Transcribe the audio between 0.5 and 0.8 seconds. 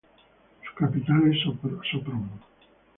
Su